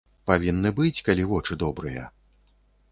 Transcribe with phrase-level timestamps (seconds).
[0.29, 2.11] Павінны бачыць, калі вочы добрыя.